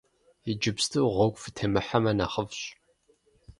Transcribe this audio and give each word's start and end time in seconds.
Иджыпсту 0.51 1.05
гъуэгу 1.13 1.39
фытемыхьэмэ 1.43 2.11
нэхъыфӀщ! 2.17 2.59